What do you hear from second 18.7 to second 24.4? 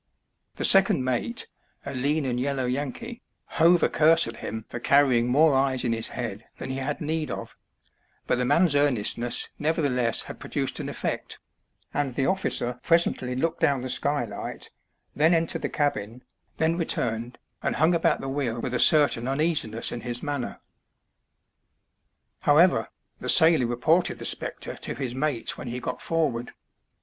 a certain uneasiness in his manner. However, the sailor reported the